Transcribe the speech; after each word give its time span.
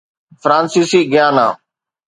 فرانسيسي 0.41 0.99
گيانا 1.11 1.47